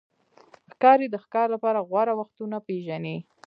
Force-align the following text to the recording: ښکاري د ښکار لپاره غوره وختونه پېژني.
ښکاري 0.73 1.07
د 1.11 1.15
ښکار 1.23 1.47
لپاره 1.55 1.85
غوره 1.89 2.13
وختونه 2.19 2.57
پېژني. 2.67 3.17